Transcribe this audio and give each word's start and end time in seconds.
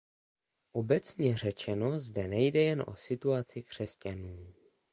Obecně 0.71 1.37
řečeno 1.37 1.99
zde 1.99 2.27
nejde 2.27 2.61
jen 2.63 2.83
o 2.87 2.95
situaci 2.95 3.63
křesťanů. 3.63 4.53